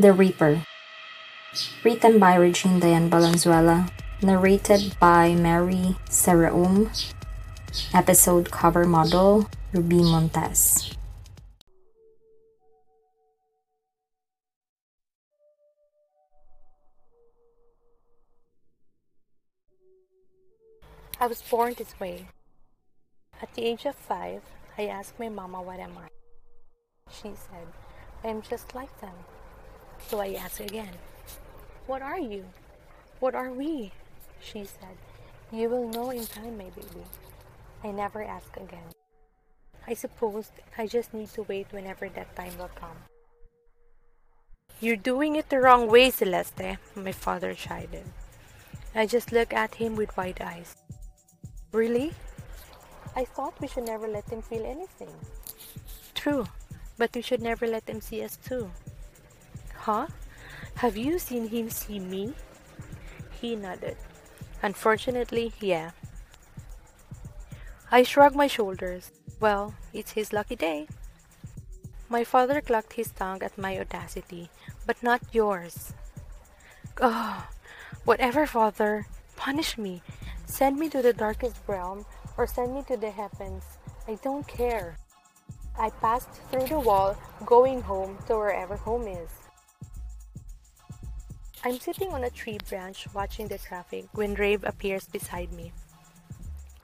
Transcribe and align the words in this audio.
The 0.00 0.12
Reaper. 0.12 0.62
Written 1.82 2.20
by 2.20 2.36
Regine 2.36 2.78
Diane 2.78 3.10
Valenzuela. 3.10 3.90
Narrated 4.22 4.94
by 5.00 5.34
Mary 5.34 5.96
Saraum. 6.08 6.88
Episode 7.92 8.52
cover 8.52 8.84
model 8.84 9.50
Rubie 9.74 10.08
Montes. 10.08 10.94
I 21.18 21.26
was 21.26 21.42
born 21.42 21.74
this 21.76 21.98
way. 21.98 22.28
At 23.42 23.52
the 23.54 23.64
age 23.64 23.84
of 23.84 23.96
five, 23.96 24.42
I 24.78 24.86
asked 24.86 25.18
my 25.18 25.28
mama 25.28 25.60
what 25.60 25.80
am 25.80 25.98
I. 25.98 26.06
She 27.10 27.34
said, 27.34 27.66
I 28.22 28.28
am 28.28 28.42
just 28.42 28.76
like 28.76 29.00
them. 29.00 29.14
So 30.06 30.20
I 30.20 30.34
asked 30.34 30.60
again, 30.60 30.94
What 31.86 32.02
are 32.02 32.18
you? 32.18 32.44
What 33.20 33.34
are 33.34 33.50
we? 33.50 33.92
She 34.40 34.64
said, 34.64 34.96
You 35.50 35.68
will 35.68 35.88
know 35.88 36.10
in 36.10 36.26
time, 36.26 36.56
my 36.56 36.70
baby. 36.70 37.04
I 37.82 37.90
never 37.90 38.22
asked 38.22 38.56
again. 38.56 38.94
I 39.86 39.94
suppose 39.94 40.50
I 40.76 40.86
just 40.86 41.14
need 41.14 41.30
to 41.34 41.42
wait 41.42 41.66
whenever 41.70 42.08
that 42.08 42.36
time 42.36 42.56
will 42.58 42.70
come. 42.74 42.96
You're 44.80 44.96
doing 44.96 45.34
it 45.34 45.48
the 45.48 45.58
wrong 45.60 45.88
way, 45.88 46.10
Celeste, 46.10 46.78
my 46.94 47.12
father 47.12 47.54
chided. 47.54 48.04
I 48.94 49.06
just 49.06 49.32
looked 49.32 49.52
at 49.52 49.74
him 49.74 49.96
with 49.96 50.16
wide 50.16 50.40
eyes. 50.40 50.76
Really? 51.72 52.12
I 53.16 53.24
thought 53.24 53.60
we 53.60 53.66
should 53.66 53.86
never 53.86 54.06
let 54.06 54.30
him 54.30 54.42
feel 54.42 54.64
anything. 54.64 55.10
True, 56.14 56.46
but 56.96 57.14
we 57.14 57.22
should 57.22 57.42
never 57.42 57.66
let 57.66 57.88
him 57.88 58.00
see 58.00 58.22
us 58.22 58.36
too. 58.36 58.70
Huh? 59.88 60.04
Have 60.84 60.98
you 60.98 61.18
seen 61.18 61.48
him 61.48 61.70
see 61.70 61.98
me? 61.98 62.34
He 63.40 63.56
nodded. 63.56 63.96
Unfortunately, 64.60 65.54
yeah. 65.60 65.92
I 67.90 68.02
shrugged 68.02 68.36
my 68.36 68.48
shoulders. 68.48 69.12
Well, 69.40 69.72
it's 69.94 70.12
his 70.12 70.34
lucky 70.34 70.56
day. 70.56 70.88
My 72.10 72.22
father 72.22 72.60
clucked 72.60 73.00
his 73.00 73.12
tongue 73.12 73.42
at 73.42 73.56
my 73.56 73.80
audacity, 73.80 74.50
but 74.84 75.02
not 75.02 75.22
yours. 75.32 75.94
Oh, 77.00 77.48
whatever, 78.04 78.44
father, 78.44 79.06
punish 79.36 79.78
me. 79.78 80.02
Send 80.44 80.76
me 80.76 80.90
to 80.90 81.00
the 81.00 81.14
darkest 81.14 81.56
realm 81.66 82.04
or 82.36 82.46
send 82.46 82.74
me 82.74 82.84
to 82.88 82.98
the 82.98 83.10
heavens. 83.10 83.64
I 84.06 84.20
don't 84.20 84.46
care. 84.46 84.98
I 85.80 85.88
passed 85.88 86.28
through 86.52 86.66
the 86.68 86.78
wall, 86.78 87.16
going 87.46 87.80
home 87.80 88.18
to 88.26 88.36
wherever 88.36 88.76
home 88.76 89.08
is. 89.08 89.47
I'm 91.64 91.80
sitting 91.80 92.10
on 92.14 92.22
a 92.22 92.30
tree 92.30 92.58
branch 92.68 93.08
watching 93.12 93.48
the 93.48 93.58
traffic 93.58 94.06
when 94.12 94.34
Rave 94.34 94.62
appears 94.62 95.06
beside 95.06 95.52
me. 95.52 95.72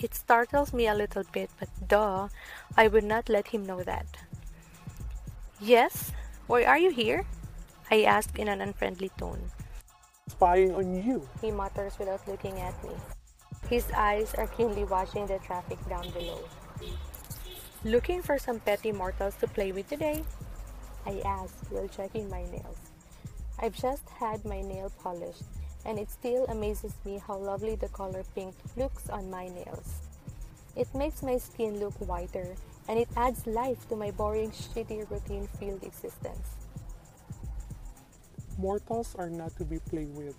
It 0.00 0.14
startles 0.16 0.72
me 0.72 0.88
a 0.88 0.94
little 0.94 1.22
bit, 1.32 1.48
but 1.60 1.68
duh, 1.86 2.28
I 2.76 2.88
would 2.88 3.04
not 3.04 3.28
let 3.28 3.48
him 3.48 3.64
know 3.64 3.84
that. 3.84 4.06
Yes? 5.60 6.10
Why 6.48 6.64
are 6.64 6.76
you 6.76 6.90
here? 6.90 7.24
I 7.88 8.02
ask 8.02 8.36
in 8.36 8.48
an 8.48 8.60
unfriendly 8.60 9.10
tone. 9.16 9.52
Spying 10.28 10.74
on 10.74 11.02
you. 11.06 11.28
He 11.40 11.52
mutters 11.52 11.96
without 11.96 12.26
looking 12.26 12.58
at 12.58 12.74
me. 12.82 12.90
His 13.70 13.86
eyes 13.94 14.34
are 14.34 14.48
keenly 14.48 14.84
watching 14.84 15.26
the 15.26 15.38
traffic 15.38 15.78
down 15.88 16.10
below. 16.10 16.40
Looking 17.84 18.22
for 18.22 18.38
some 18.38 18.58
petty 18.58 18.90
mortals 18.90 19.36
to 19.36 19.46
play 19.46 19.70
with 19.70 19.88
today? 19.88 20.24
I 21.06 21.22
ask 21.24 21.54
while 21.70 21.86
checking 21.86 22.28
my 22.28 22.42
nails. 22.50 22.93
I've 23.58 23.74
just 23.74 24.08
had 24.10 24.44
my 24.44 24.60
nail 24.60 24.92
polished, 25.02 25.44
and 25.84 25.98
it 25.98 26.10
still 26.10 26.44
amazes 26.46 26.94
me 27.04 27.20
how 27.24 27.36
lovely 27.36 27.76
the 27.76 27.88
color 27.88 28.24
pink 28.34 28.54
looks 28.76 29.08
on 29.08 29.30
my 29.30 29.48
nails. 29.48 30.00
It 30.76 30.88
makes 30.94 31.22
my 31.22 31.38
skin 31.38 31.78
look 31.78 31.94
whiter, 32.00 32.56
and 32.88 32.98
it 32.98 33.08
adds 33.16 33.46
life 33.46 33.88
to 33.88 33.96
my 33.96 34.10
boring, 34.10 34.50
shitty, 34.50 35.08
routine 35.10 35.48
filled 35.58 35.82
existence. 35.84 36.56
Mortals 38.58 39.14
are 39.18 39.30
not 39.30 39.56
to 39.56 39.64
be 39.64 39.78
played 39.78 40.14
with. 40.14 40.36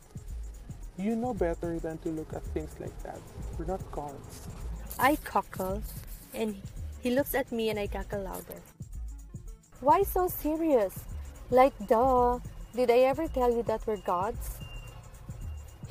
You 0.97 1.15
know 1.15 1.33
better 1.33 1.79
than 1.79 1.97
to 1.99 2.09
look 2.09 2.33
at 2.33 2.43
things 2.53 2.75
like 2.79 2.97
that. 3.03 3.19
We're 3.57 3.65
not 3.65 3.81
gods. 3.91 4.47
I 4.99 5.17
cackle, 5.17 5.83
and 6.33 6.55
he 7.01 7.11
looks 7.11 7.35
at 7.35 7.51
me 7.51 7.69
and 7.69 7.79
I 7.79 7.87
cackle 7.87 8.23
louder. 8.23 8.61
Why 9.81 10.03
so 10.03 10.27
serious? 10.27 10.93
Like, 11.49 11.73
duh. 11.87 12.39
Did 12.75 12.91
I 12.91 13.07
ever 13.07 13.25
tell 13.29 13.55
you 13.55 13.63
that 13.71 13.87
we're 13.87 14.03
gods? 14.03 14.59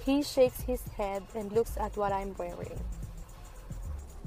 He 0.05 0.23
shakes 0.23 0.61
his 0.61 0.83
head 0.99 1.23
and 1.35 1.51
looks 1.51 1.79
at 1.79 1.97
what 1.97 2.13
I'm 2.13 2.37
wearing. 2.37 2.79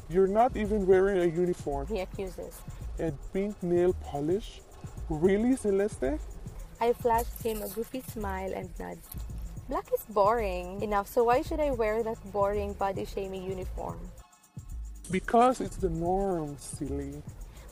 You're 0.09 0.25
not 0.25 0.57
even 0.57 0.87
wearing 0.87 1.21
a 1.21 1.29
uniform. 1.29 1.85
He 1.85 1.99
accuses. 1.99 2.59
And 2.97 3.13
pink 3.31 3.61
nail 3.61 3.93
polish? 4.01 4.61
Really, 5.07 5.55
Celeste? 5.55 6.17
I 6.81 6.93
flashed 6.93 7.43
him 7.43 7.61
a 7.61 7.69
goofy 7.69 8.01
smile 8.01 8.51
and 8.55 8.73
nod. 8.79 8.97
Black 9.69 9.85
is 9.93 10.01
boring 10.09 10.81
enough, 10.81 11.07
so 11.07 11.25
why 11.25 11.43
should 11.43 11.59
I 11.59 11.69
wear 11.71 12.01
that 12.01 12.17
boring 12.31 12.73
body 12.73 13.05
shaming 13.05 13.43
uniform? 13.43 13.99
Because 15.11 15.61
it's 15.61 15.77
the 15.77 15.89
norm, 15.89 16.57
silly. 16.57 17.21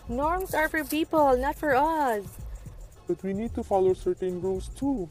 Norms 0.08 0.54
are 0.54 0.70
for 0.70 0.84
people, 0.84 1.36
not 1.38 1.56
for 1.56 1.74
us. 1.74 2.22
But 3.08 3.22
we 3.24 3.34
need 3.34 3.54
to 3.56 3.64
follow 3.64 3.94
certain 3.94 4.42
rules 4.42 4.70
too. 4.70 5.08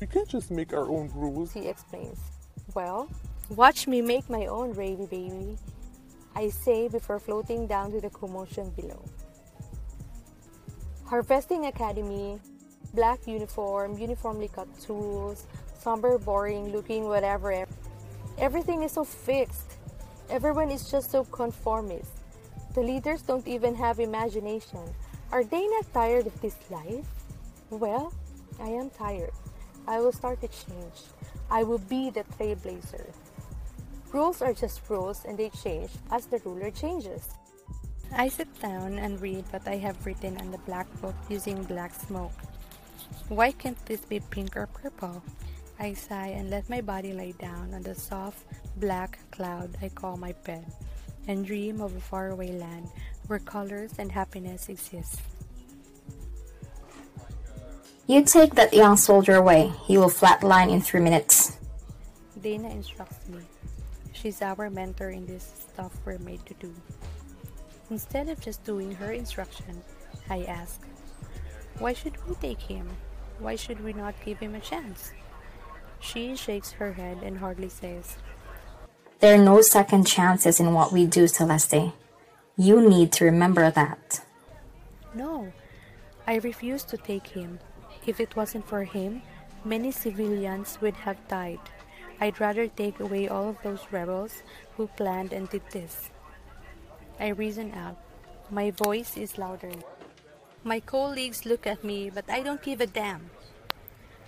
We 0.00 0.06
can't 0.06 0.28
just 0.28 0.50
make 0.50 0.72
our 0.72 0.88
own 0.88 1.10
rules. 1.14 1.52
He 1.52 1.66
explains. 1.66 2.18
Well, 2.74 3.08
watch 3.50 3.86
me 3.86 4.00
make 4.00 4.28
my 4.30 4.46
own 4.46 4.74
ravy 4.74 5.08
baby. 5.08 5.58
I 6.34 6.48
say 6.48 6.88
before 6.88 7.18
floating 7.18 7.66
down 7.66 7.92
to 7.92 8.00
the 8.00 8.10
commotion 8.10 8.70
below. 8.70 9.04
Harvesting 11.04 11.66
Academy, 11.66 12.40
black 12.94 13.26
uniform, 13.26 13.98
uniformly 13.98 14.48
cut 14.48 14.68
tools, 14.80 15.46
somber, 15.78 16.16
boring 16.18 16.72
looking, 16.72 17.04
whatever. 17.04 17.66
Everything 18.38 18.82
is 18.82 18.92
so 18.92 19.04
fixed. 19.04 19.76
Everyone 20.30 20.70
is 20.70 20.90
just 20.90 21.10
so 21.10 21.24
conformist. 21.24 22.10
The 22.74 22.80
leaders 22.80 23.20
don't 23.20 23.46
even 23.46 23.74
have 23.74 24.00
imagination. 24.00 24.80
Are 25.30 25.44
they 25.44 25.66
not 25.66 25.92
tired 25.92 26.26
of 26.26 26.40
this 26.40 26.56
life? 26.70 27.06
Well, 27.72 28.12
I 28.60 28.68
am 28.68 28.90
tired. 28.90 29.32
I 29.88 29.98
will 29.98 30.12
start 30.12 30.42
to 30.42 30.48
change. 30.48 31.08
I 31.50 31.62
will 31.62 31.78
be 31.78 32.10
the 32.10 32.22
trailblazer. 32.36 33.08
Rules 34.12 34.42
are 34.42 34.52
just 34.52 34.82
rules 34.90 35.24
and 35.24 35.38
they 35.38 35.48
change 35.48 35.88
as 36.10 36.26
the 36.26 36.38
ruler 36.44 36.70
changes. 36.70 37.30
I 38.14 38.28
sit 38.28 38.52
down 38.60 38.98
and 38.98 39.18
read 39.22 39.46
what 39.48 39.66
I 39.66 39.76
have 39.76 40.04
written 40.04 40.36
on 40.36 40.50
the 40.50 40.58
black 40.68 40.84
book 41.00 41.14
using 41.30 41.64
black 41.64 41.94
smoke. 41.94 42.36
Why 43.28 43.52
can't 43.52 43.80
this 43.86 44.02
be 44.02 44.20
pink 44.20 44.54
or 44.54 44.66
purple? 44.66 45.22
I 45.80 45.94
sigh 45.94 46.36
and 46.36 46.50
let 46.50 46.68
my 46.68 46.82
body 46.82 47.14
lie 47.14 47.32
down 47.38 47.72
on 47.72 47.80
the 47.80 47.94
soft, 47.94 48.44
black 48.76 49.18
cloud 49.30 49.78
I 49.80 49.88
call 49.88 50.18
my 50.18 50.32
bed 50.44 50.66
and 51.26 51.46
dream 51.46 51.80
of 51.80 51.96
a 51.96 52.00
faraway 52.00 52.52
land 52.52 52.88
where 53.28 53.38
colors 53.38 53.92
and 53.98 54.12
happiness 54.12 54.68
exist. 54.68 55.22
You 58.12 58.20
take 58.20 58.56
that 58.56 58.74
young 58.74 58.98
soldier 58.98 59.36
away. 59.36 59.72
He 59.86 59.96
will 59.96 60.12
flatline 60.12 60.70
in 60.70 60.82
three 60.82 61.00
minutes. 61.00 61.56
Dana 62.42 62.68
instructs 62.68 63.26
me. 63.26 63.40
She's 64.12 64.42
our 64.42 64.68
mentor 64.68 65.08
in 65.08 65.24
this 65.24 65.66
stuff 65.72 65.96
we're 66.04 66.18
made 66.18 66.44
to 66.44 66.52
do. 66.60 66.74
Instead 67.88 68.28
of 68.28 68.38
just 68.38 68.64
doing 68.64 68.92
her 68.96 69.12
instruction, 69.12 69.80
I 70.28 70.44
ask, 70.44 70.82
Why 71.78 71.94
should 71.94 72.12
we 72.28 72.34
take 72.34 72.60
him? 72.60 72.86
Why 73.38 73.56
should 73.56 73.82
we 73.82 73.94
not 73.94 74.14
give 74.22 74.38
him 74.38 74.56
a 74.56 74.60
chance? 74.60 75.12
She 75.98 76.36
shakes 76.36 76.70
her 76.72 76.92
head 76.92 77.22
and 77.22 77.38
hardly 77.38 77.70
says, 77.70 78.18
There 79.20 79.40
are 79.40 79.42
no 79.42 79.62
second 79.62 80.06
chances 80.06 80.60
in 80.60 80.74
what 80.74 80.92
we 80.92 81.06
do, 81.06 81.26
Celeste. 81.28 81.96
You 82.58 82.86
need 82.86 83.10
to 83.12 83.24
remember 83.24 83.70
that. 83.70 84.20
No, 85.14 85.50
I 86.26 86.34
refuse 86.44 86.84
to 86.92 86.98
take 86.98 87.28
him. 87.28 87.58
If 88.06 88.20
it 88.20 88.34
wasn't 88.34 88.66
for 88.66 88.84
him, 88.84 89.22
many 89.64 89.92
civilians 89.92 90.78
would 90.80 90.94
have 91.06 91.28
died. 91.28 91.60
I'd 92.20 92.40
rather 92.40 92.66
take 92.66 93.00
away 93.00 93.28
all 93.28 93.48
of 93.48 93.62
those 93.62 93.86
rebels 93.90 94.42
who 94.76 94.86
planned 94.86 95.32
and 95.32 95.48
did 95.48 95.62
this. 95.70 96.10
I 97.18 97.28
reason 97.28 97.72
out. 97.74 97.96
My 98.50 98.70
voice 98.70 99.16
is 99.16 99.38
louder. 99.38 99.72
My 100.64 100.80
colleagues 100.80 101.46
look 101.46 101.66
at 101.66 101.82
me, 101.82 102.10
but 102.10 102.28
I 102.28 102.42
don't 102.42 102.62
give 102.62 102.80
a 102.80 102.86
damn. 102.86 103.30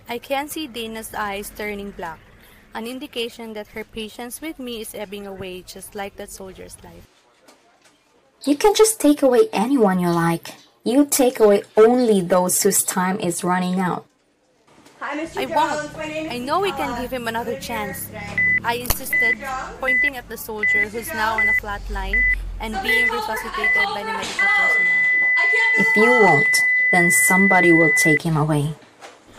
I 0.07 0.17
can 0.19 0.47
see 0.47 0.67
Dana's 0.67 1.13
eyes 1.13 1.51
turning 1.55 1.91
black, 1.91 2.19
an 2.73 2.87
indication 2.87 3.53
that 3.53 3.67
her 3.67 3.83
patience 3.83 4.41
with 4.41 4.59
me 4.59 4.81
is 4.81 4.93
ebbing 4.93 5.27
away 5.27 5.61
just 5.61 5.95
like 5.95 6.15
that 6.17 6.31
soldier's 6.31 6.77
life. 6.83 7.07
You 8.43 8.55
can 8.55 8.75
just 8.75 8.99
take 8.99 9.21
away 9.21 9.49
anyone 9.51 9.99
you 9.99 10.09
like. 10.09 10.53
You 10.85 11.03
take 11.07 11.39
away 11.39 11.63
only 11.75 12.21
those 12.21 12.61
whose 12.61 12.83
time 12.83 13.19
is 13.19 13.43
running 13.43 13.79
out. 13.79 14.05
Hi, 14.99 15.17
Mr. 15.17 15.37
I 15.37 15.45
Jones. 15.45 15.55
won't. 15.55 15.97
My 15.97 16.05
name 16.05 16.25
is 16.27 16.31
I 16.31 16.37
know 16.37 16.59
we 16.61 16.71
can 16.73 17.01
give 17.01 17.09
him 17.11 17.27
another 17.27 17.59
chance. 17.59 18.05
I 18.63 18.75
insisted, 18.75 19.41
pointing 19.81 20.15
at 20.15 20.29
the 20.29 20.37
soldier 20.37 20.87
who's 20.87 21.07
now 21.09 21.39
on 21.39 21.49
a 21.49 21.53
flat 21.53 21.81
line 21.89 22.21
and 22.59 22.77
being 22.83 23.09
resuscitated 23.09 23.87
by 23.95 24.03
the 24.05 24.13
medical 24.13 24.45
personnel. 24.45 24.93
If 25.77 25.95
you 25.97 26.11
won't, 26.21 26.55
then 26.91 27.09
somebody 27.09 27.73
will 27.73 27.91
take 27.97 28.21
him 28.21 28.37
away. 28.37 28.69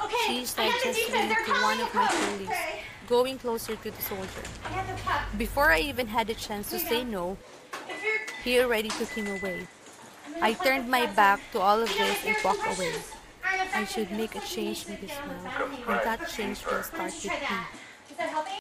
Okay. 0.02 0.16
She 0.26 0.40
I 0.40 0.44
said 0.44 0.70
have 0.70 0.82
the 0.82 0.90
just 0.90 1.46
to 1.46 1.52
one 1.62 1.80
of 1.80 1.94
my 1.94 2.10
the 2.10 2.26
colleagues, 2.26 2.60
going 3.06 3.38
closer 3.38 3.76
to 3.76 3.90
the 3.92 4.02
soldier. 4.02 4.42
I 4.64 4.68
have 4.70 4.88
the 4.90 5.00
cup. 5.00 5.38
Before 5.38 5.70
I 5.70 5.78
even 5.78 6.08
had 6.08 6.28
a 6.28 6.34
chance 6.34 6.70
to 6.70 6.80
say 6.80 7.04
no, 7.04 7.38
he 8.42 8.58
already 8.58 8.88
took 8.88 9.10
him 9.10 9.28
away. 9.28 9.68
I 10.40 10.52
turned 10.52 10.88
my 10.88 11.06
back 11.06 11.40
to 11.52 11.60
all 11.60 11.80
of 11.80 11.88
this 11.88 12.24
and 12.24 12.36
walked 12.44 12.66
away. 12.76 12.92
I 13.74 13.84
should 13.84 14.10
make 14.10 14.34
a 14.34 14.40
change 14.40 14.86
with 14.86 15.00
this 15.00 15.16
world, 15.24 15.70
and 15.88 16.00
that 16.04 16.28
change 16.28 16.64
will 16.66 16.82
start 16.82 17.12
with 17.12 17.32
me. 17.32 18.58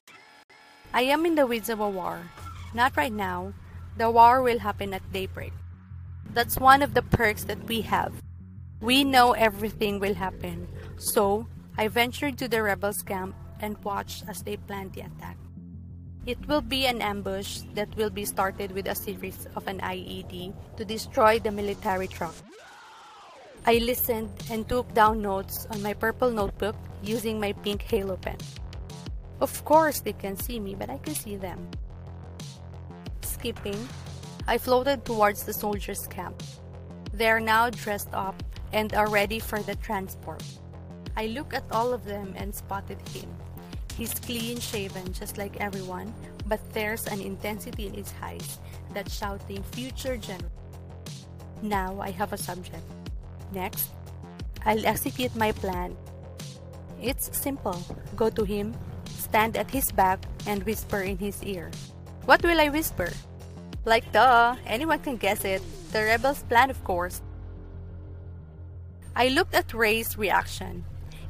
I 0.94 1.01
am 1.04 1.25
in 1.25 1.36
the 1.36 1.45
weeds 1.45 1.69
of 1.69 1.80
a 1.80 1.89
war. 1.89 2.22
Not 2.74 2.95
right 2.95 3.12
now. 3.12 3.54
The 3.98 4.10
war 4.12 4.42
will 4.42 4.60
happen 4.60 4.94
at 4.94 5.04
daybreak. 5.12 5.54
That's 6.33 6.60
one 6.60 6.81
of 6.81 6.94
the 6.94 7.01
perks 7.01 7.44
that 7.45 7.63
we 7.68 7.81
have. 7.81 8.13
We 8.81 9.04
know 9.04 9.31
everything 9.31 10.00
will 10.00 10.16
happen. 10.16 10.68
So, 10.98 11.48
I 11.77 11.88
ventured 11.88 12.38
to 12.39 12.48
the 12.48 12.63
rebels' 12.63 13.01
camp 13.04 13.36
and 13.60 13.77
watched 13.83 14.24
as 14.27 14.44
they 14.44 14.57
planned 14.57 14.94
the 14.94 15.01
attack. 15.01 15.38
It 16.25 16.42
will 16.48 16.62
be 16.62 16.88
an 16.88 17.04
ambush 17.04 17.62
that 17.75 17.95
will 17.98 18.10
be 18.10 18.25
started 18.25 18.72
with 18.72 18.88
a 18.88 18.95
series 18.95 19.45
of 19.56 19.68
an 19.68 19.77
IED 19.77 20.56
to 20.75 20.83
destroy 20.83 21.38
the 21.38 21.51
military 21.51 22.07
truck. 22.07 22.33
I 23.68 23.77
listened 23.77 24.31
and 24.50 24.68
took 24.68 24.92
down 24.95 25.22
notes 25.22 25.68
on 25.69 25.83
my 25.83 25.94
purple 25.94 26.31
notebook 26.31 26.75
using 27.04 27.39
my 27.39 27.54
pink 27.62 27.83
halo 27.83 28.18
pen. 28.18 28.38
Of 29.39 29.63
course, 29.66 30.00
they 30.00 30.13
can 30.13 30.36
see 30.36 30.60
me, 30.60 30.74
but 30.74 30.89
I 30.89 30.98
can 30.98 31.13
see 31.13 31.36
them. 31.36 31.69
Skipping, 33.22 33.88
I 34.48 34.57
floated 34.57 35.06
towards 35.06 35.44
the 35.44 35.54
soldiers' 35.54 36.07
camp. 36.07 36.42
They 37.13 37.30
are 37.30 37.39
now 37.39 37.69
dressed 37.69 38.13
up 38.13 38.42
and 38.74 38.95
are 38.95 39.10
ready 39.10 39.38
for 39.38 39.62
the 39.62 39.75
transport. 39.75 40.42
I 41.16 41.27
look 41.27 41.54
at 41.54 41.69
all 41.72 41.94
of 41.94 42.04
them 42.04 42.33
and 42.36 42.54
spotted 42.54 42.98
him. 43.10 43.30
He's 43.95 44.13
clean 44.13 44.59
shaven 44.59 45.13
just 45.13 45.38
like 45.38 45.56
everyone, 45.63 46.13
but 46.47 46.59
there's 46.74 47.07
an 47.07 47.21
intensity 47.21 47.88
in 47.88 47.94
his 47.94 48.13
eyes 48.21 48.59
that's 48.94 49.15
shouting 49.15 49.63
future 49.71 50.18
general. 50.18 50.51
Now 51.62 52.00
I 52.01 52.12
have 52.12 52.33
a 52.33 52.38
subject. 52.38 52.83
Next, 53.53 53.89
I'll 54.65 54.86
execute 54.86 55.33
my 55.36 55.53
plan. 55.53 55.95
It's 57.01 57.31
simple. 57.31 57.80
Go 58.15 58.30
to 58.30 58.44
him, 58.44 58.75
stand 59.07 59.56
at 59.56 59.71
his 59.71 59.92
back, 59.92 60.19
and 60.45 60.63
whisper 60.63 61.00
in 61.01 61.18
his 61.18 61.41
ear. 61.44 61.71
What 62.25 62.44
will 62.44 62.59
I 62.59 62.68
whisper? 62.68 63.13
Like 63.86 64.12
duh, 64.12 64.56
anyone 64.65 65.00
can 65.00 65.15
guess 65.15 65.45
it. 65.45 65.62
The 65.94 66.03
rebels' 66.03 66.44
plan, 66.44 66.69
of 66.69 66.83
course. 66.83 67.21
I 69.15 69.30
looked 69.30 69.56
at 69.56 69.74
Ray's 69.74 70.18
reaction. 70.18 70.83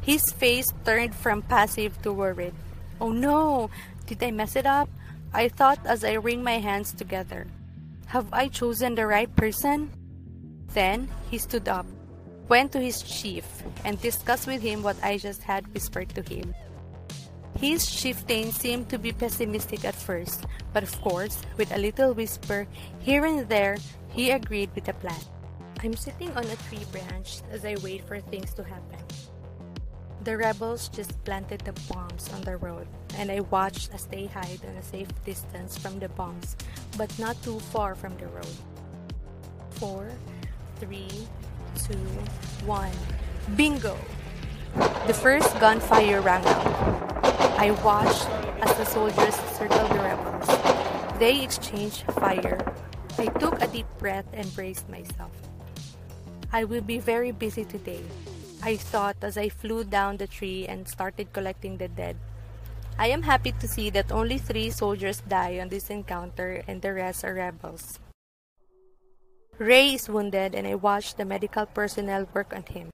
His 0.06 0.22
face 0.38 0.70
turned 0.86 1.16
from 1.16 1.42
passive 1.42 1.98
to 2.04 2.14
worried. 2.14 2.54
Oh 3.02 3.10
no, 3.10 3.72
did 4.06 4.22
I 4.22 4.30
mess 4.30 4.56
it 4.56 4.68
up? 4.68 4.88
I 5.34 5.50
thought 5.50 5.82
as 5.84 6.06
I 6.06 6.22
wring 6.22 6.44
my 6.44 6.62
hands 6.62 6.94
together. 6.94 7.48
Have 8.14 8.30
I 8.32 8.48
chosen 8.48 8.94
the 8.94 9.08
right 9.08 9.34
person? 9.36 9.90
Then 10.78 11.10
he 11.32 11.40
stood 11.40 11.68
up, 11.68 11.88
went 12.48 12.72
to 12.74 12.80
his 12.80 13.02
chief, 13.02 13.50
and 13.84 14.00
discussed 14.00 14.46
with 14.46 14.62
him 14.62 14.84
what 14.84 15.02
I 15.02 15.18
just 15.18 15.42
had 15.42 15.66
whispered 15.74 16.14
to 16.14 16.22
him. 16.22 16.54
His 17.58 17.90
chieftain 17.90 18.52
seemed 18.52 18.90
to 18.90 19.00
be 19.00 19.12
pessimistic 19.12 19.86
at 19.86 19.96
first, 19.96 20.46
but 20.72 20.84
of 20.84 20.94
course, 21.02 21.42
with 21.58 21.74
a 21.74 21.82
little 21.82 22.14
whisper 22.14 22.68
here 23.00 23.26
and 23.26 23.50
there, 23.50 23.78
he 24.14 24.30
agreed 24.30 24.70
with 24.76 24.86
the 24.86 24.94
plan. 24.94 25.18
I'm 25.82 25.96
sitting 25.96 26.30
on 26.38 26.46
a 26.46 26.56
tree 26.70 26.86
branch 26.92 27.42
as 27.50 27.66
I 27.66 27.74
wait 27.82 28.06
for 28.06 28.20
things 28.20 28.54
to 28.54 28.64
happen. 28.64 29.02
The 30.26 30.38
rebels 30.38 30.90
just 30.90 31.14
planted 31.24 31.62
the 31.62 31.74
bombs 31.86 32.34
on 32.34 32.42
the 32.42 32.58
road, 32.58 32.88
and 33.22 33.30
I 33.30 33.42
watched 33.42 33.94
as 33.94 34.08
they 34.08 34.26
hide 34.26 34.58
on 34.68 34.74
a 34.74 34.82
safe 34.82 35.08
distance 35.24 35.78
from 35.78 36.00
the 36.00 36.10
bombs, 36.10 36.58
but 36.98 37.14
not 37.20 37.38
too 37.44 37.60
far 37.70 37.94
from 37.94 38.18
the 38.18 38.26
road. 38.34 38.56
Four, 39.78 40.10
three, 40.82 41.14
two, 41.78 42.02
one. 42.66 42.90
Bingo! 43.56 43.96
The 45.06 45.14
first 45.14 45.54
gunfire 45.60 46.22
rang 46.22 46.44
out. 46.44 46.74
I 47.62 47.78
watched 47.86 48.26
as 48.66 48.76
the 48.82 48.86
soldiers 48.86 49.36
circled 49.54 49.92
the 49.92 50.02
rebels. 50.02 50.50
They 51.20 51.44
exchanged 51.44 52.02
fire. 52.18 52.58
I 53.20 53.28
took 53.38 53.62
a 53.62 53.68
deep 53.68 53.86
breath 54.00 54.26
and 54.34 54.50
braced 54.56 54.90
myself. 54.90 55.38
I 56.52 56.64
will 56.64 56.82
be 56.82 56.98
very 56.98 57.30
busy 57.30 57.64
today, 57.64 58.02
I 58.66 58.78
thought 58.78 59.22
as 59.22 59.38
I 59.38 59.50
flew 59.50 59.84
down 59.84 60.18
the 60.18 60.26
tree 60.26 60.66
and 60.66 60.90
started 60.90 61.32
collecting 61.34 61.78
the 61.78 61.88
dead. 61.88 62.18
I 62.98 63.14
am 63.14 63.22
happy 63.22 63.52
to 63.52 63.68
see 63.68 63.92
that 63.92 64.12
only 64.12 64.40
three 64.40 64.72
soldiers 64.72 65.22
die 65.22 65.60
on 65.62 65.70
this 65.70 65.92
encounter 65.92 66.64
and 66.68 66.82
the 66.82 66.92
rest 66.92 67.24
are 67.24 67.36
rebels. 67.36 68.00
Ray 69.60 69.94
is 69.94 70.10
wounded 70.10 70.56
and 70.56 70.66
I 70.66 70.74
watch 70.74 71.14
the 71.14 71.26
medical 71.26 71.68
personnel 71.68 72.26
work 72.34 72.58
on 72.58 72.64
him. 72.64 72.90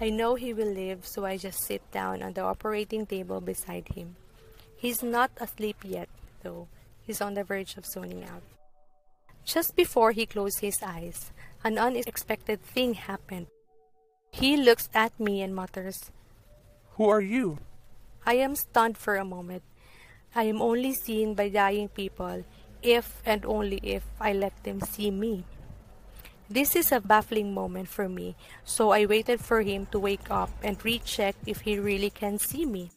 I 0.00 0.08
know 0.08 0.36
he 0.36 0.54
will 0.54 0.72
live, 0.72 1.04
so 1.04 1.26
I 1.26 1.36
just 1.36 1.60
sit 1.60 1.84
down 1.92 2.22
on 2.22 2.32
the 2.32 2.48
operating 2.48 3.04
table 3.04 3.42
beside 3.42 3.88
him. 3.88 4.16
He's 4.74 5.02
not 5.02 5.30
asleep 5.36 5.84
yet, 5.84 6.08
though. 6.42 6.66
He's 7.04 7.20
on 7.20 7.34
the 7.34 7.44
verge 7.44 7.76
of 7.76 7.84
zoning 7.84 8.24
out. 8.24 8.42
Just 9.44 9.76
before 9.76 10.12
he 10.12 10.24
closed 10.24 10.60
his 10.60 10.80
eyes, 10.82 11.30
an 11.62 11.76
unexpected 11.76 12.62
thing 12.62 12.94
happened. 12.94 13.48
He 14.30 14.56
looks 14.56 14.88
at 14.94 15.18
me 15.18 15.42
and 15.42 15.54
mutters, 15.54 16.10
Who 16.96 17.08
are 17.08 17.20
you? 17.20 17.58
I 18.26 18.34
am 18.34 18.54
stunned 18.54 18.98
for 18.98 19.16
a 19.16 19.24
moment. 19.24 19.62
I 20.34 20.44
am 20.44 20.60
only 20.60 20.92
seen 20.92 21.34
by 21.34 21.48
dying 21.48 21.88
people 21.88 22.44
if 22.82 23.22
and 23.24 23.44
only 23.44 23.80
if 23.82 24.04
I 24.20 24.32
let 24.32 24.52
them 24.64 24.80
see 24.80 25.10
me. 25.10 25.44
This 26.50 26.76
is 26.76 26.92
a 26.92 27.00
baffling 27.00 27.52
moment 27.52 27.88
for 27.88 28.08
me, 28.08 28.36
so 28.64 28.90
I 28.90 29.04
waited 29.04 29.40
for 29.40 29.60
him 29.60 29.86
to 29.92 29.98
wake 29.98 30.30
up 30.30 30.50
and 30.62 30.82
recheck 30.82 31.36
if 31.46 31.60
he 31.60 31.78
really 31.78 32.10
can 32.10 32.38
see 32.38 32.64
me. 32.64 32.90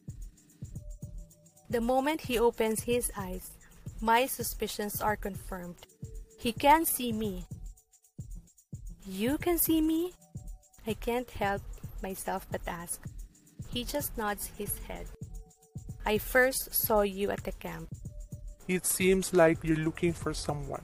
The 1.70 1.82
moment 1.82 2.22
he 2.22 2.40
opens 2.40 2.84
his 2.84 3.12
eyes, 3.18 3.52
my 4.00 4.26
suspicions 4.26 5.02
are 5.02 5.16
confirmed. 5.16 5.88
He 6.38 6.54
can 6.54 6.86
see 6.86 7.12
me. 7.12 7.46
You 9.06 9.38
can 9.38 9.58
see 9.58 9.82
me? 9.82 10.14
I 10.88 10.94
can't 10.94 11.30
help 11.30 11.62
myself 12.02 12.48
but 12.52 12.62
ask. 12.68 13.02
He 13.70 13.84
just 13.84 14.18
nods 14.18 14.48
his 14.58 14.78
head. 14.80 15.06
I 16.06 16.18
first 16.18 16.74
saw 16.74 17.02
you 17.02 17.30
at 17.30 17.44
the 17.44 17.52
camp. 17.52 17.88
It 18.68 18.86
seems 18.86 19.34
like 19.34 19.60
you're 19.64 19.86
looking 19.86 20.14
for 20.14 20.34
someone. 20.34 20.84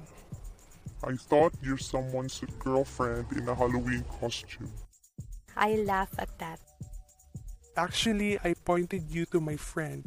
I 1.04 1.16
thought 1.16 1.54
you're 1.62 1.78
someone's 1.78 2.42
girlfriend 2.60 3.26
in 3.34 3.48
a 3.50 3.56
Halloween 3.56 4.04
costume. 4.20 4.72
I 5.56 5.76
laugh 5.78 6.10
at 6.20 6.30
that. 6.38 6.60
Actually, 7.76 8.40
I 8.44 8.54
pointed 8.66 9.10
you 9.10 9.26
to 9.28 9.40
my 9.40 9.56
friend, 9.56 10.06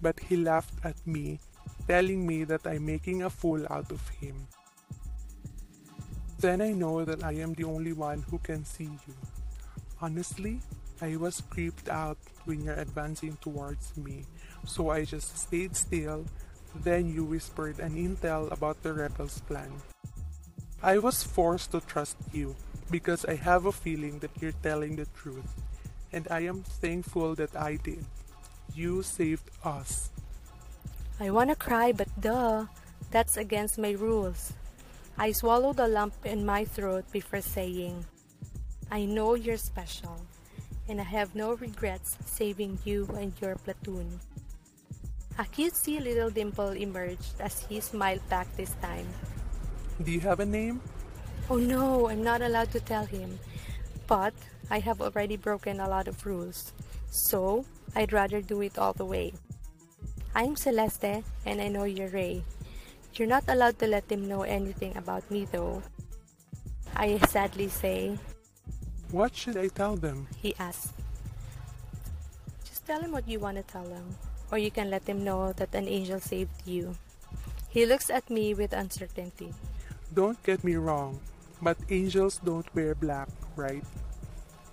but 0.00 0.18
he 0.18 0.36
laughed 0.36 0.74
at 0.84 0.98
me, 1.06 1.40
telling 1.86 2.26
me 2.26 2.44
that 2.44 2.66
I'm 2.66 2.86
making 2.86 3.22
a 3.22 3.30
fool 3.30 3.66
out 3.70 3.90
of 3.90 4.08
him. 4.08 4.46
Then 6.38 6.60
I 6.60 6.72
know 6.72 7.04
that 7.04 7.22
I 7.22 7.32
am 7.32 7.54
the 7.54 7.64
only 7.64 7.92
one 7.92 8.22
who 8.30 8.38
can 8.38 8.64
see 8.64 8.90
you. 9.06 9.14
Honestly, 10.02 10.58
I 11.00 11.14
was 11.14 11.46
creeped 11.46 11.88
out 11.88 12.18
when 12.44 12.66
you're 12.66 12.74
advancing 12.74 13.38
towards 13.38 13.96
me, 13.96 14.26
so 14.66 14.90
I 14.90 15.06
just 15.06 15.38
stayed 15.38 15.76
still. 15.78 16.26
Then 16.82 17.06
you 17.06 17.22
whispered 17.22 17.78
an 17.78 17.94
intel 17.94 18.50
about 18.50 18.82
the 18.82 18.92
rebels' 18.92 19.38
plan. 19.46 19.70
I 20.82 20.98
was 20.98 21.22
forced 21.22 21.70
to 21.70 21.80
trust 21.80 22.18
you 22.34 22.56
because 22.90 23.24
I 23.24 23.38
have 23.38 23.66
a 23.66 23.72
feeling 23.72 24.18
that 24.26 24.34
you're 24.42 24.58
telling 24.66 24.98
the 24.98 25.06
truth, 25.14 25.46
and 26.10 26.26
I 26.34 26.50
am 26.50 26.66
thankful 26.82 27.38
that 27.38 27.54
I 27.54 27.78
did. 27.78 28.02
You 28.74 29.06
saved 29.06 29.54
us. 29.62 30.10
I 31.20 31.30
wanna 31.30 31.54
cry, 31.54 31.92
but 31.94 32.10
duh, 32.18 32.66
that's 33.14 33.36
against 33.36 33.78
my 33.78 33.94
rules. 33.94 34.50
I 35.14 35.30
swallowed 35.30 35.78
a 35.78 35.86
lump 35.86 36.26
in 36.26 36.42
my 36.44 36.64
throat 36.64 37.06
before 37.12 37.44
saying, 37.44 38.02
I 38.92 39.06
know 39.08 39.32
you're 39.32 39.56
special, 39.56 40.20
and 40.86 41.00
I 41.00 41.08
have 41.08 41.34
no 41.34 41.56
regrets 41.56 42.18
saving 42.26 42.76
you 42.84 43.08
and 43.16 43.32
your 43.40 43.56
platoon. 43.56 44.20
A 45.38 45.44
cutesy 45.48 45.96
little 45.96 46.28
dimple 46.28 46.76
emerged 46.76 47.40
as 47.40 47.64
he 47.64 47.80
smiled 47.80 48.20
back 48.28 48.54
this 48.54 48.76
time. 48.84 49.08
Do 50.04 50.12
you 50.12 50.20
have 50.20 50.40
a 50.40 50.44
name? 50.44 50.82
Oh 51.48 51.56
no, 51.56 52.12
I'm 52.12 52.22
not 52.22 52.42
allowed 52.42 52.70
to 52.72 52.80
tell 52.80 53.06
him. 53.06 53.40
But 54.06 54.34
I 54.68 54.80
have 54.80 55.00
already 55.00 55.38
broken 55.40 55.80
a 55.80 55.88
lot 55.88 56.06
of 56.06 56.26
rules. 56.26 56.74
So, 57.08 57.64
I'd 57.96 58.12
rather 58.12 58.42
do 58.42 58.60
it 58.60 58.76
all 58.76 58.92
the 58.92 59.08
way. 59.08 59.32
I'm 60.34 60.54
Celeste, 60.54 61.24
and 61.48 61.62
I 61.64 61.68
know 61.68 61.84
you're 61.84 62.12
Ray. 62.12 62.44
You're 63.16 63.32
not 63.32 63.48
allowed 63.48 63.78
to 63.78 63.86
let 63.86 64.08
them 64.12 64.28
know 64.28 64.42
anything 64.42 64.94
about 64.98 65.24
me, 65.30 65.48
though. 65.48 65.80
I 66.94 67.16
sadly 67.32 67.68
say, 67.72 68.18
What 69.12 69.36
should 69.36 69.58
I 69.58 69.68
tell 69.68 69.94
them? 69.94 70.26
he 70.40 70.56
asked. 70.58 70.96
Just 72.64 72.86
tell 72.86 73.00
him 73.00 73.12
what 73.12 73.28
you 73.28 73.38
want 73.38 73.58
to 73.58 73.62
tell 73.62 73.84
him, 73.84 74.16
or 74.50 74.56
you 74.56 74.70
can 74.70 74.88
let 74.88 75.04
him 75.06 75.22
know 75.22 75.52
that 75.52 75.74
an 75.74 75.86
angel 75.86 76.18
saved 76.18 76.64
you. 76.64 76.96
He 77.68 77.84
looks 77.84 78.08
at 78.08 78.30
me 78.30 78.54
with 78.54 78.72
uncertainty. 78.72 79.52
Don't 80.14 80.42
get 80.42 80.64
me 80.64 80.76
wrong, 80.76 81.20
but 81.60 81.76
angels 81.90 82.40
don't 82.42 82.64
wear 82.74 82.94
black, 82.94 83.28
right? 83.54 83.84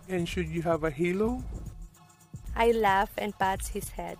And 0.08 0.27
should 0.27 0.48
you 0.48 0.62
have 0.63 0.86
a 0.86 0.89
halo? 0.89 1.43
I 2.55 2.72
laugh 2.72 3.12
and 3.17 3.38
pats 3.38 3.67
his 3.67 3.89
head. 3.89 4.17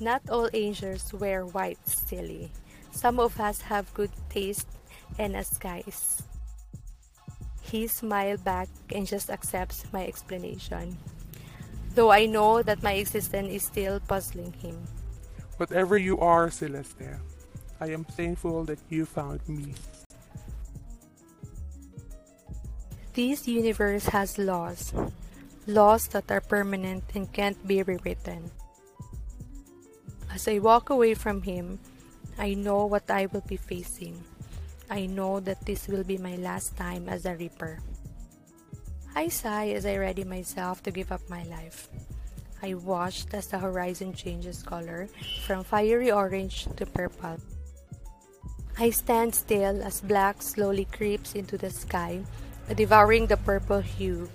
Not 0.00 0.22
all 0.30 0.48
angels 0.54 1.12
wear 1.12 1.44
white, 1.44 1.84
silly. 1.86 2.50
Some 2.92 3.20
of 3.20 3.38
us 3.38 3.60
have 3.68 3.92
good 3.92 4.10
taste 4.30 4.68
and 5.18 5.36
a 5.36 5.44
skies. 5.44 6.22
He 7.70 7.86
smiled 7.86 8.42
back 8.42 8.68
and 8.90 9.06
just 9.06 9.30
accepts 9.30 9.86
my 9.92 10.04
explanation. 10.04 10.98
Though 11.94 12.10
I 12.10 12.26
know 12.26 12.62
that 12.62 12.82
my 12.82 12.98
existence 12.98 13.46
is 13.54 13.62
still 13.62 14.00
puzzling 14.00 14.52
him. 14.58 14.74
Whatever 15.56 15.96
you 15.96 16.18
are, 16.18 16.50
Celeste, 16.50 17.14
I 17.80 17.94
am 17.94 18.02
thankful 18.02 18.64
that 18.64 18.82
you 18.90 19.06
found 19.06 19.46
me. 19.46 19.74
This 23.14 23.46
universe 23.46 24.06
has 24.10 24.38
laws. 24.38 24.92
Laws 25.66 26.08
that 26.08 26.30
are 26.30 26.40
permanent 26.40 27.04
and 27.14 27.30
can't 27.30 27.58
be 27.66 27.82
rewritten. 27.82 28.50
As 30.32 30.48
I 30.48 30.58
walk 30.58 30.90
away 30.90 31.14
from 31.14 31.42
him, 31.42 31.78
I 32.38 32.54
know 32.54 32.86
what 32.86 33.10
I 33.10 33.26
will 33.26 33.46
be 33.46 33.58
facing. 33.58 34.24
I 34.90 35.06
know 35.06 35.38
that 35.38 35.64
this 35.64 35.86
will 35.86 36.02
be 36.02 36.18
my 36.18 36.34
last 36.34 36.76
time 36.76 37.08
as 37.08 37.24
a 37.24 37.36
Reaper. 37.36 37.78
I 39.14 39.28
sigh 39.28 39.70
as 39.70 39.86
I 39.86 39.96
ready 39.96 40.24
myself 40.24 40.82
to 40.82 40.90
give 40.90 41.12
up 41.12 41.22
my 41.30 41.44
life. 41.44 41.88
I 42.60 42.74
watched 42.74 43.32
as 43.32 43.46
the 43.46 43.58
horizon 43.58 44.12
changes 44.12 44.64
color 44.64 45.08
from 45.46 45.62
fiery 45.62 46.10
orange 46.10 46.66
to 46.74 46.86
purple. 46.86 47.38
I 48.78 48.90
stand 48.90 49.34
still 49.34 49.80
as 49.80 50.00
black 50.00 50.42
slowly 50.42 50.86
creeps 50.90 51.34
into 51.34 51.56
the 51.56 51.70
sky, 51.70 52.24
devouring 52.74 53.26
the 53.26 53.36
purple 53.36 53.80
hue. 53.80 54.28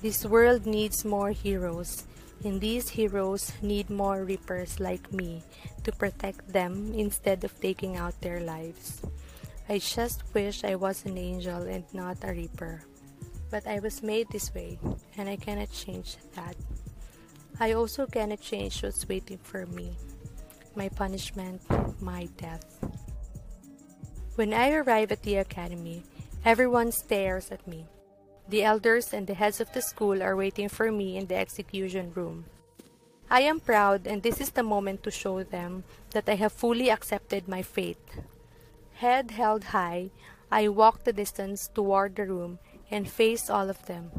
This 0.00 0.24
world 0.24 0.64
needs 0.64 1.04
more 1.04 1.30
heroes, 1.30 2.06
and 2.44 2.60
these 2.60 2.88
heroes 2.88 3.52
need 3.62 3.90
more 3.90 4.24
reapers 4.24 4.80
like 4.80 5.12
me 5.12 5.42
to 5.84 5.92
protect 5.92 6.52
them 6.52 6.92
instead 6.94 7.44
of 7.44 7.60
taking 7.60 7.96
out 7.96 8.20
their 8.20 8.40
lives. 8.40 9.02
I 9.68 9.78
just 9.78 10.22
wish 10.34 10.64
I 10.64 10.74
was 10.74 11.04
an 11.04 11.16
angel 11.16 11.62
and 11.62 11.84
not 11.94 12.18
a 12.22 12.32
reaper. 12.32 12.82
But 13.50 13.66
I 13.66 13.78
was 13.78 14.02
made 14.02 14.28
this 14.30 14.52
way, 14.54 14.78
and 15.16 15.28
I 15.28 15.36
cannot 15.36 15.70
change 15.70 16.16
that. 16.34 16.56
I 17.60 17.72
also 17.72 18.06
cannot 18.06 18.40
change 18.40 18.82
what's 18.82 19.06
waiting 19.08 19.38
for 19.38 19.66
me 19.66 19.96
my 20.74 20.88
punishment, 20.88 21.60
my 22.00 22.28
death. 22.36 22.64
When 24.36 24.54
I 24.54 24.72
arrive 24.72 25.12
at 25.12 25.22
the 25.22 25.36
academy, 25.36 26.02
everyone 26.44 26.92
stares 26.92 27.50
at 27.50 27.66
me. 27.66 27.86
The 28.48 28.64
elders 28.64 29.12
and 29.12 29.26
the 29.26 29.34
heads 29.34 29.60
of 29.60 29.72
the 29.72 29.82
school 29.82 30.22
are 30.22 30.36
waiting 30.36 30.68
for 30.68 30.90
me 30.90 31.16
in 31.16 31.26
the 31.26 31.36
execution 31.36 32.12
room. 32.14 32.44
I 33.30 33.42
am 33.42 33.60
proud, 33.60 34.06
and 34.06 34.22
this 34.22 34.40
is 34.40 34.50
the 34.50 34.62
moment 34.62 35.02
to 35.04 35.10
show 35.10 35.42
them 35.42 35.84
that 36.10 36.28
I 36.28 36.34
have 36.34 36.52
fully 36.52 36.90
accepted 36.90 37.48
my 37.48 37.62
fate. 37.62 37.96
Head 38.94 39.30
held 39.30 39.64
high, 39.72 40.10
I 40.50 40.68
walk 40.68 41.04
the 41.04 41.14
distance 41.14 41.68
toward 41.72 42.16
the 42.16 42.26
room 42.26 42.58
and 42.90 43.08
face 43.08 43.48
all 43.48 43.70
of 43.70 43.86
them. 43.86 44.10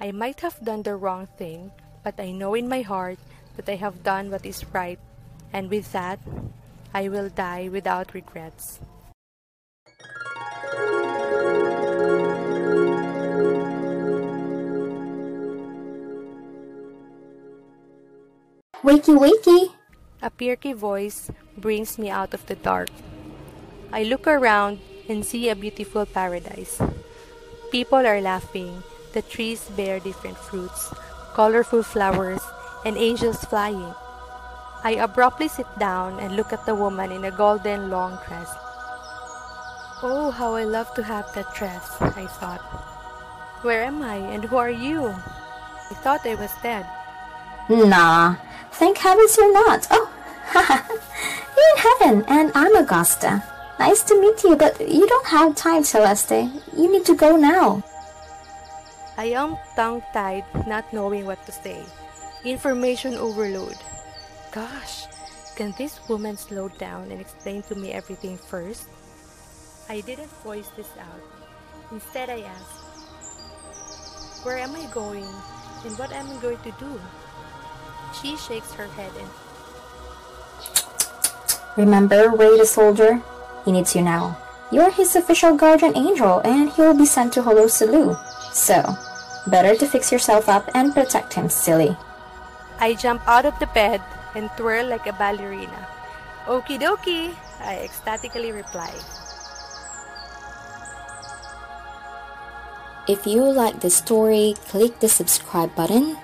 I 0.00 0.12
might 0.12 0.40
have 0.40 0.64
done 0.64 0.84
the 0.84 0.94
wrong 0.94 1.26
thing, 1.36 1.72
but 2.04 2.20
I 2.20 2.30
know 2.30 2.54
in 2.54 2.68
my 2.68 2.82
heart 2.82 3.18
that 3.56 3.68
I 3.68 3.74
have 3.74 4.04
done 4.04 4.30
what 4.30 4.46
is 4.46 4.64
right, 4.72 5.00
and 5.52 5.68
with 5.68 5.90
that, 5.92 6.20
I 6.94 7.08
will 7.08 7.28
die 7.28 7.68
without 7.68 8.14
regrets. 8.14 8.80
Wakey, 18.80 19.12
wakey! 19.12 19.76
A 20.22 20.30
perky 20.30 20.72
voice 20.72 21.30
brings 21.54 21.98
me 21.98 22.08
out 22.08 22.32
of 22.32 22.46
the 22.46 22.56
dark. 22.56 22.88
I 23.92 24.04
look 24.04 24.26
around 24.26 24.80
and 25.06 25.20
see 25.20 25.50
a 25.50 25.54
beautiful 25.54 26.06
paradise. 26.06 26.80
People 27.70 28.06
are 28.08 28.22
laughing, 28.22 28.82
the 29.12 29.20
trees 29.20 29.68
bear 29.76 30.00
different 30.00 30.38
fruits, 30.38 30.94
colorful 31.34 31.82
flowers, 31.82 32.40
and 32.86 32.96
angels 32.96 33.44
flying. 33.44 33.92
I 34.82 34.96
abruptly 34.96 35.48
sit 35.48 35.68
down 35.78 36.18
and 36.18 36.34
look 36.34 36.50
at 36.50 36.64
the 36.64 36.74
woman 36.74 37.12
in 37.12 37.26
a 37.26 37.36
golden 37.36 37.90
long 37.90 38.16
dress. 38.26 38.48
Oh, 40.00 40.32
how 40.32 40.54
I 40.54 40.64
love 40.64 40.88
to 40.94 41.02
have 41.02 41.28
that 41.34 41.52
dress, 41.54 42.00
I 42.00 42.24
thought. 42.40 42.64
Where 43.60 43.84
am 43.84 44.00
I 44.00 44.16
and 44.16 44.42
who 44.42 44.56
are 44.56 44.72
you? 44.72 45.12
I 45.12 45.94
thought 46.00 46.24
I 46.24 46.34
was 46.34 46.50
dead. 46.62 46.88
Nah, 47.70 48.34
thank 48.72 48.98
heavens 48.98 49.36
you're 49.36 49.54
not. 49.54 49.86
Oh, 49.92 50.10
haha. 50.50 50.82
you're 51.54 51.70
in 51.70 51.78
heaven, 51.78 52.24
and 52.26 52.50
I'm 52.52 52.74
Augusta. 52.74 53.44
Nice 53.78 54.02
to 54.10 54.20
meet 54.20 54.42
you, 54.42 54.56
but 54.56 54.74
you 54.80 55.06
don't 55.06 55.26
have 55.28 55.54
time, 55.54 55.84
Celeste. 55.84 56.50
You 56.76 56.90
need 56.90 57.04
to 57.04 57.14
go 57.14 57.36
now. 57.36 57.84
I 59.16 59.26
am 59.38 59.56
tongue 59.76 60.02
tied, 60.12 60.42
not 60.66 60.92
knowing 60.92 61.26
what 61.26 61.46
to 61.46 61.52
say. 61.52 61.84
Information 62.44 63.14
overload. 63.14 63.76
Gosh, 64.50 65.06
can 65.54 65.72
this 65.78 66.00
woman 66.08 66.36
slow 66.36 66.70
down 66.70 67.12
and 67.12 67.20
explain 67.20 67.62
to 67.70 67.76
me 67.76 67.92
everything 67.92 68.36
first? 68.36 68.88
I 69.88 70.00
didn't 70.00 70.34
voice 70.42 70.74
this 70.74 70.90
out. 70.98 71.22
Instead, 71.92 72.30
I 72.30 72.40
asked, 72.50 72.82
Where 74.42 74.58
am 74.58 74.74
I 74.74 74.90
going 74.90 75.30
and 75.86 75.96
what 75.96 76.10
am 76.10 76.26
I 76.26 76.36
going 76.42 76.58
to 76.66 76.74
do? 76.82 76.98
She 78.12 78.36
shakes 78.36 78.74
her 78.74 78.86
head 78.86 79.12
and 79.18 79.30
Remember 81.76 82.30
Ray 82.30 82.58
the 82.58 82.66
soldier? 82.66 83.22
He 83.64 83.72
needs 83.72 83.94
you 83.94 84.02
now. 84.02 84.36
You're 84.70 84.90
his 84.90 85.16
official 85.16 85.56
guardian 85.56 85.96
angel, 85.96 86.40
and 86.44 86.70
he 86.70 86.82
will 86.82 86.94
be 86.94 87.06
sent 87.06 87.32
to 87.34 87.42
Jolo 87.42 87.66
Sulu. 87.66 88.16
So, 88.52 88.82
better 89.46 89.74
to 89.76 89.86
fix 89.86 90.12
yourself 90.12 90.48
up 90.48 90.68
and 90.74 90.92
protect 90.92 91.34
him, 91.34 91.48
silly. 91.48 91.96
I 92.78 92.94
jump 92.94 93.22
out 93.26 93.46
of 93.46 93.58
the 93.58 93.66
bed 93.66 94.00
and 94.34 94.50
twirl 94.56 94.86
like 94.86 95.06
a 95.06 95.12
ballerina. 95.12 95.86
Okie 96.46 96.80
dokie, 96.80 97.34
I 97.60 97.82
ecstatically 97.84 98.52
reply. 98.52 98.90
If 103.08 103.26
you 103.26 103.42
like 103.42 103.80
the 103.80 103.90
story, 103.90 104.54
click 104.68 105.00
the 105.00 105.08
subscribe 105.08 105.74
button. 105.74 106.16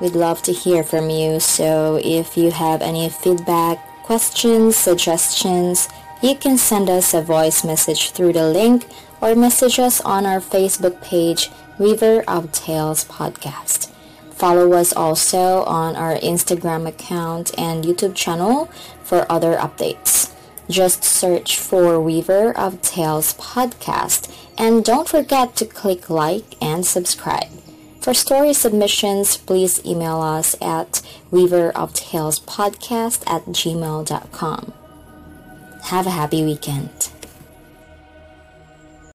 We'd 0.00 0.14
love 0.14 0.42
to 0.42 0.52
hear 0.52 0.82
from 0.82 1.08
you, 1.08 1.40
so 1.40 2.00
if 2.02 2.36
you 2.36 2.50
have 2.50 2.82
any 2.82 3.08
feedback, 3.08 3.78
questions, 4.02 4.76
suggestions, 4.76 5.88
you 6.22 6.34
can 6.34 6.58
send 6.58 6.90
us 6.90 7.14
a 7.14 7.22
voice 7.22 7.64
message 7.64 8.10
through 8.10 8.32
the 8.32 8.48
link 8.48 8.86
or 9.20 9.34
message 9.34 9.78
us 9.78 10.00
on 10.00 10.26
our 10.26 10.40
Facebook 10.40 11.00
page, 11.00 11.50
Weaver 11.78 12.22
of 12.28 12.50
Tales 12.52 13.04
Podcast. 13.04 13.90
Follow 14.32 14.72
us 14.72 14.92
also 14.92 15.62
on 15.64 15.96
our 15.96 16.16
Instagram 16.16 16.88
account 16.88 17.56
and 17.56 17.84
YouTube 17.84 18.14
channel 18.14 18.66
for 19.02 19.30
other 19.30 19.56
updates. 19.56 20.34
Just 20.68 21.04
search 21.04 21.58
for 21.58 22.00
Weaver 22.00 22.56
of 22.56 22.82
Tales 22.82 23.34
podcast 23.34 24.34
and 24.58 24.84
don't 24.84 25.08
forget 25.08 25.56
to 25.56 25.66
click 25.66 26.10
like 26.10 26.60
and 26.60 26.84
subscribe. 26.84 27.63
For 28.04 28.12
story 28.12 28.52
submissions, 28.52 29.38
please 29.38 29.82
email 29.82 30.20
us 30.20 30.56
at 30.60 31.00
weaveroftalespodcast 31.32 33.22
at 33.26 33.46
gmail.com. 33.46 34.72
Have 35.84 36.06
a 36.06 36.10
happy 36.10 36.44
weekend. 36.44 37.08